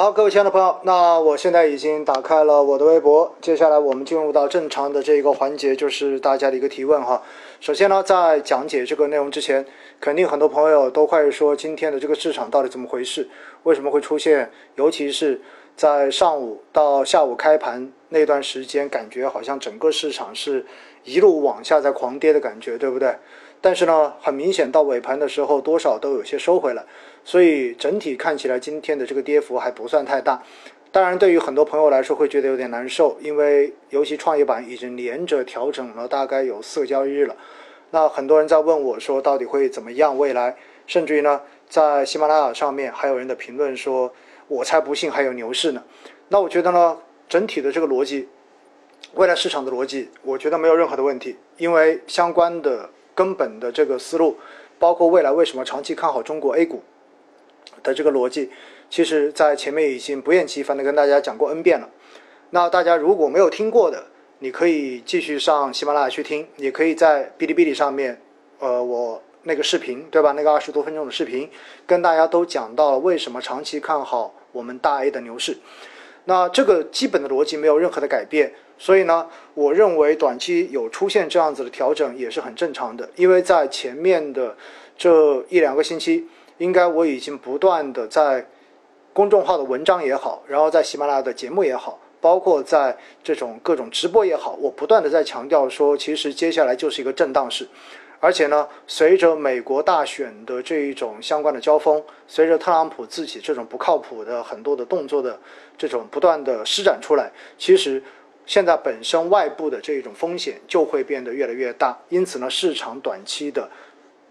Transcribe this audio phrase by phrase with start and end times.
[0.00, 7.22] 好，各位亲爱的朋友，那我现在已经打开了我的微博，接下来我们进入到正常的这一个环节，就是大家的一个提问哈。
[7.60, 9.66] 首先呢，在讲解这个内容之前，
[10.00, 13.28] 肯定很多朋友都会说今天的这个市场到底怎么回事？
[13.64, 14.50] 为什么会出现？
[14.76, 15.42] 尤其是
[15.76, 20.64] 在上午到下午开盘那段时间，感觉好像整个市场是
[21.04, 23.16] 一路往下在狂跌的感觉，对不对？
[23.62, 26.82] 但是呢，很明显到尾盘的时候，多少都有些收回来，
[27.24, 30.42] 所以整体看起来今天的这个跌幅还不算太大。
[30.90, 37.36] 当然，对于很多朋友来说会觉得有点难受，因为尤其创业板已经连着调整了大概有四个交易日了。
[37.90, 40.16] 那很多人在问我说，到底会怎么样？
[40.16, 40.56] 未来，
[40.86, 44.10] 甚至于呢，在喜马拉雅上面还有人的评论说，
[44.48, 45.84] 我才不信还有牛市呢。
[46.28, 46.96] 那我觉得呢，
[47.28, 48.26] 整体的这个逻辑，
[49.14, 52.88] 未来市场的逻辑，我觉得没有任何的问题，因为相关的。
[53.20, 54.38] 根本的这个思路，
[54.78, 56.82] 包括未来为什么长期看好中国 A 股
[57.82, 58.50] 的这个逻辑，
[58.88, 61.90] 其实在前面已经不厌其烦的跟大家讲过 N 遍了。
[62.48, 64.04] 那大家如果没有听过的，
[64.38, 68.18] 你可以继续上喜马拉雅去听，也可以在哔哩哔哩上面，
[68.58, 70.32] 呃，我那个视频对吧？
[70.32, 71.50] 那个二十多分钟的视频，
[71.86, 75.58] 跟大家都讲到了为什么长期看好我们大 A 的牛市。
[76.24, 78.54] 那这个基本的逻辑没有任何的改变。
[78.82, 84.56] 所以呢，我认为短期有出现这样子的调整也是很正常的，因为在前面的
[84.96, 88.46] 这一两个星期，应该我已经不断的在
[89.12, 97.68] 公众号的文章也好，然后在喜马拉雅的节目也好，包括在这种各种直播也好，我不断的在强调说，其实接下来就是一个震荡市，
[98.18, 105.38] 而且呢，随着美国大选的这一种相关的交锋，随着特朗普自己这种不靠谱的很多的动作的
[105.76, 108.02] 这种不断的施展出来，其实。
[108.50, 113.70] 现在本身外部的这种风险就会变得越来越大，因此呢，市场短期的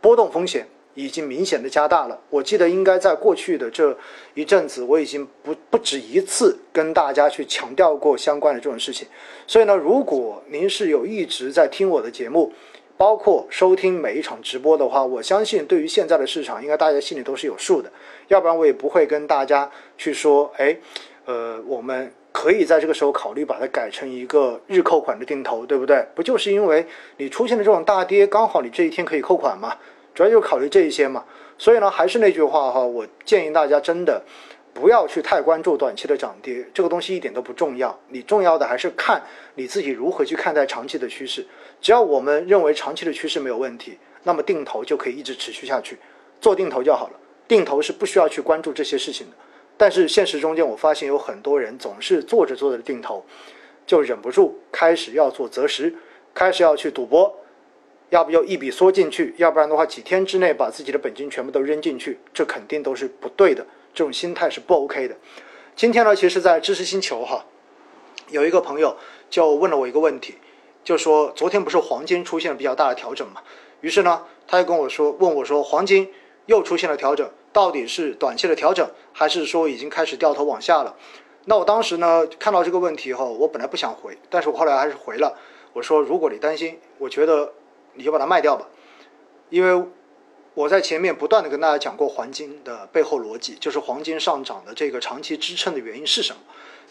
[0.00, 2.18] 波动风险已经明显的加大了。
[2.30, 3.94] 我记得应该在过去的这
[4.32, 9.06] 一阵子，我已经不不止一次跟大家去强调过相关的这种事情。
[9.46, 12.50] 所以呢，如果您是有一直在听我的节目，
[12.96, 17.92] 包括收听每一场直播的话，我相信对于现在的市场，应该大家心里都是有数的。
[18.28, 20.74] 要不然我也不会跟大家去说，哎，
[21.26, 22.10] 呃，我们。
[22.36, 26.06] 可以在这个时候考虑把它改成一个日扣款的定投，对不对？
[26.14, 26.86] 不就是因为
[27.16, 29.74] 你出现的这种大跌，刚好你这一天可以扣款嘛？
[30.14, 31.24] 主要就考虑这一些嘛。
[31.56, 34.22] 所以呢，还是那句话哈，我建议大家真的
[34.74, 37.98] 不要去太关注短期的涨跌，这个东西一点都不重要。
[38.08, 39.22] 你重要的还是看
[39.54, 41.46] 你自己如何去看待长期的趋势。
[41.80, 45.96] 只要我们认为长期的趋势没有问题，那么定投就可以一直持续下去，
[46.38, 47.14] 做定投就好了。
[47.48, 49.36] 定投是不需要去关注这些事情的。
[49.76, 53.24] 但是现实中间，我发现有很多人总是做着做着定投，
[53.86, 55.94] 就忍不住开始要做择时，
[56.32, 57.40] 开始要去赌博，
[58.08, 65.16] 要不就一笔缩进去，要不然的话几天之内把自己的本金全部都扔进去，这肯定都是不对的，这种心态是不 OK 的。
[65.74, 67.44] 今天呢，其实，在知识星球哈，
[68.30, 68.96] 有一个朋友
[69.28, 70.36] 就问了我一个问题，
[70.82, 73.42] 就说昨天不是黄金出现了比较大的调整嘛？
[73.82, 76.10] 于是呢，他就跟我说，问我说黄金
[76.46, 77.30] 又出现了调整。
[77.56, 80.94] 到底是短期的调整，还是说已经开始掉头往下了？
[81.46, 85.34] 那我当时呢看到这个问题后，我本来不想回，但是我后来还是回了。
[85.72, 87.54] 我说，如果你担心，我觉得
[87.94, 88.68] 你就把它卖掉吧，
[89.48, 89.86] 因为
[90.52, 96.42] 我在前面不断的跟大家讲过黄金的背后逻辑，就是黄金上涨的这个长期支撑的原因是什么。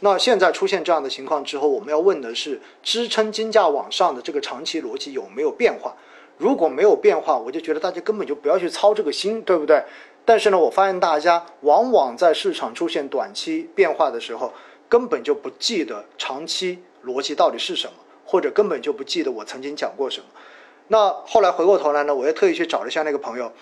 [0.00, 5.94] 那现在出现这样的情况之后，我们要问的是支撑金价往上的这个长期逻辑有没有变化？
[6.38, 9.84] 如果没有变化，我就觉得大家根本就不要去操这个心，对不对？
[10.24, 14.52] 但是呢，我发现大家往往在市场出现短期变化的时候，
[14.88, 17.92] 根本就不记得长期逻辑到底是什么，
[18.24, 20.26] 或者根本就不记得我曾经讲过什么。
[20.88, 23.52] 那后来回过头来呢，我又特意去找了一下那个朋友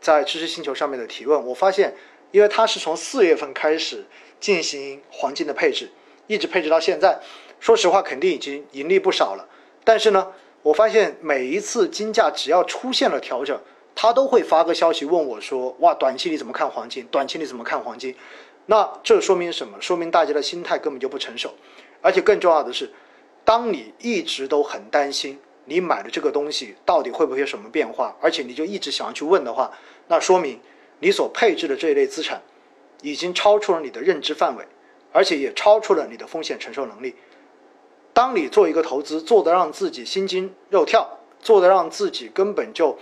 [0.00, 1.94] 在知识星球上面的提问，我发现，
[2.30, 4.04] 因为他是从四月份开始
[4.38, 5.90] 进行黄金的配置，
[6.26, 7.20] 一直配置到现在，
[7.58, 9.48] 说实话肯定已经盈利不少了。
[9.82, 10.32] 但是呢，
[10.62, 13.60] 我发现每一次金价只要出现了调整，
[13.94, 17.06] 他都会发个消息问我说：“哇，短期你怎么看黄金？
[17.10, 18.14] 短期你怎么看黄金？”
[18.66, 19.80] 那这说明什么？
[19.80, 21.52] 说明大家的心态根本就不成熟。
[22.00, 22.90] 而且更重要的是，
[23.44, 29.70] 当你一直都很担心你买的这个东西到底会不会有什么变化，而且你就一直想要去问的话，
[30.08, 30.58] 那说明
[31.00, 32.42] 你所配置的这一类资产
[33.02, 34.66] 已经超出了你的认知范围，
[35.12, 37.14] 而且也超出了你的风险承受能力。
[38.12, 42.98] 当你做一个投资，做的让自己心惊肉跳，做的让自己根本就。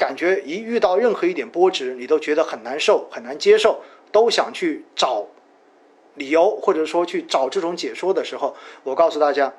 [0.00, 5.26] 感觉一遇到任何一点波折，你都觉得很难受、很难接受，都想去找
[6.14, 9.52] 理由，或者说去找这种解说的时候，我告诉大家，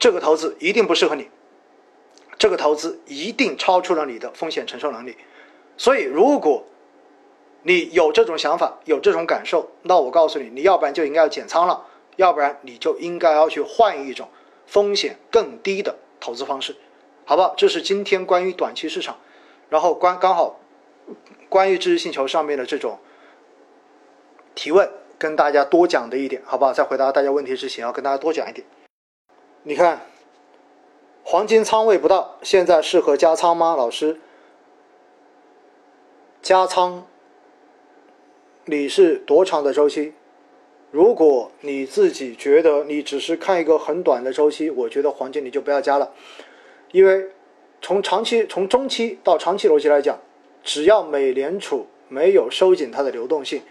[0.00, 1.28] 这个投资一定不适合你，
[2.38, 5.16] 这个投资一定超出了你的风险承受能力。
[5.76, 6.64] 所以，如果
[7.62, 11.86] 你有这种想法，有这种感受，那我告诉你，你要不然就应该要减仓了，
[12.16, 14.28] 要不然你就应该要去换一种
[14.66, 16.74] 风险更低的投资方式，
[17.28, 17.52] 好不好？
[17.58, 19.18] 这是今天关于短期市场，
[19.68, 20.58] 然后关刚好
[21.50, 22.98] 关于知识星球上面的这种
[24.54, 26.72] 提问，跟大家多讲的一点，好不好？
[26.72, 28.66] 在回答大家问题之前，要跟大家多讲一点。
[29.64, 30.06] 你看，
[31.22, 33.76] 黄金仓位不到，现在适合加仓吗？
[33.76, 34.18] 老师，
[36.40, 37.04] 加仓，
[38.64, 40.14] 你是多长的周期？
[40.90, 46.14] 如果你自己觉得你只是看一个很短的周期，我觉得黄金你就不要加了，
[46.92, 47.26] 因为
[47.80, 50.18] 从长期、从中期到长期逻辑来讲，
[50.62, 53.62] 只要美联储没有收紧它的流动性，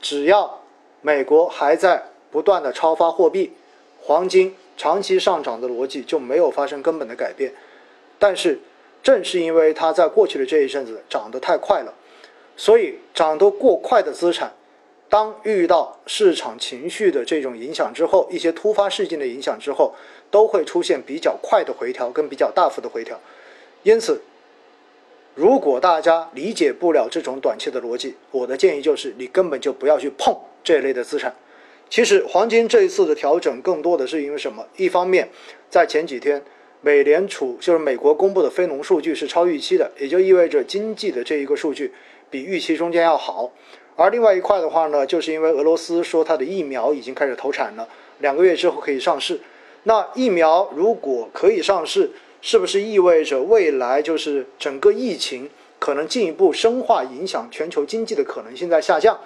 [0.00, 0.62] 只要
[1.00, 3.52] 美国还在不断的超发货币，
[4.00, 4.54] 黄金。
[4.76, 7.52] 长期上涨的逻辑就没有发生根本的改变，
[8.18, 8.58] 但是
[9.02, 11.92] 正是因为它在过去的这一阵子涨得太快了，
[12.56, 14.54] 所以涨得过快的资产，
[15.10, 19.94] 当遇到市场情绪的这种影响之后，一些突发事件的影响之后，
[20.30, 23.20] 都会出现比较快的回调跟比较大幅的回调。
[23.82, 24.20] 因此，
[25.34, 31.34] 如果大家理解不了这种短期的逻辑，我的建议就是你根本就不要去碰这类的资产。
[31.88, 34.66] 其实黄金这一次的调整更多的是因为什么？
[34.76, 35.28] 一方面，
[35.68, 36.42] 在前几天，
[36.82, 41.92] 美联储就是美国公布的非农数据是超预期的，也就意味着经济的这一个数据
[42.28, 43.50] 比预期中间要好。
[43.96, 47.88] 而另外一块的话呢，就是因为俄罗斯说它的疫苗已经开始投产了，
[48.20, 49.40] 两个月之后可以上市。
[49.84, 52.10] 那疫苗如果可以上市，
[52.42, 55.48] 是不是意味着未来就是整个疫情
[55.78, 59.18] 可能进一步深化，影响全球经济的可能性在下降？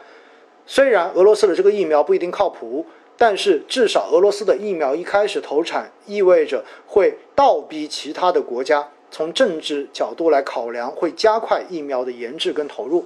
[0.66, 2.86] 虽然俄罗斯的这个疫苗不一定靠谱，
[3.16, 13.04] 但是至少俄罗斯的疫苗一开始投产，意味着会倒逼其他的国家从政治角度来考量，会加快疫苗的研制跟投入。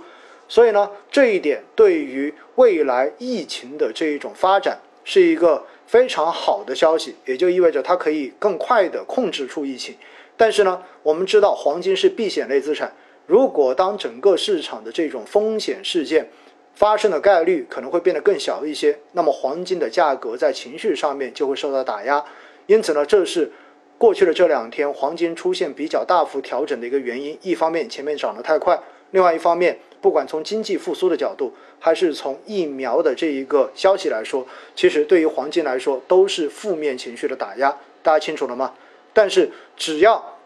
[0.48, 9.96] 所以呢，这一点对于未来疫情的这一种发展是一个非常好的消息，也就意味着它可以更快的控制住疫情。
[10.36, 12.92] 但是呢，我们知道黄金是避险类资产，
[13.26, 16.28] 如果当整个市场的这种风险事件，
[16.74, 22.22] 发生的概率可能会变得更小一些，那么黄金的价格在情绪上面就会受到打压，
[22.66, 23.50] 因此呢，这是
[23.96, 27.36] 过去的这两天黄金出现比较大幅调整的一个原因。
[27.40, 28.78] 一方面前面涨得太快，
[29.10, 38.74] 另外一方面，不管从经济复苏的角度，还是从疫苗的这一个消息来说，其实对于黄金来说都是负面情绪的打压，大家清楚了吗？
[39.12, 40.38] 但是只要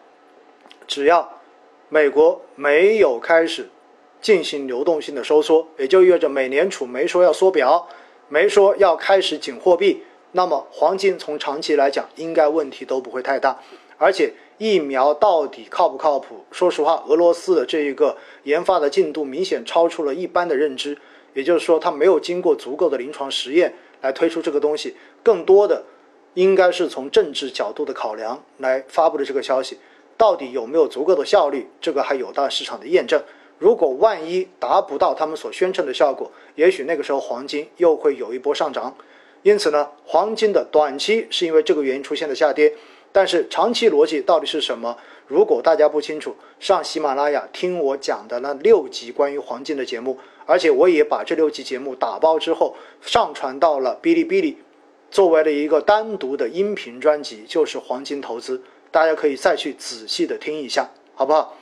[0.87, 1.41] 只要
[1.88, 3.69] 美国没有开始。
[4.23, 7.88] 进行流动性的收缩，也就意味着美联储没说要缩表，
[8.29, 13.58] 没说要开始紧货币，那么黄金从长期来讲应该问题都不会太大。
[14.02, 16.44] 而且疫苗到底靠不靠谱？
[16.50, 20.99] 说实话，俄罗斯的这一个研发的进度明显超出了一般的认知，
[21.34, 25.84] 也就是说，它没有经过足够的临床实验来推出这个东西，更多的
[26.34, 29.78] 应该是从政治角度的考量来发布的这个消息，
[30.16, 31.69] 到底有没有足够的效率？
[31.81, 33.22] 这个还有待市场的验证。
[33.58, 38.96] 如果万一达不到他们所宣称的效果，也许那个时候黄金又会有一波上涨。
[39.43, 42.75] 因此呢，黄金的短期是因为这个原因出现的下跌，
[43.12, 44.97] 但是长期逻辑到底是什么？
[45.29, 54.58] 如果大家不清楚，上喜马拉雅听我讲的那六集关于黄金的节目，而且我也把这六集节目打包之后上传到了哔哩哔哩，
[55.10, 61.56] 作为了一个单独的音频专辑，就是黄金投资，大家可以再去仔细的听一下，好不好？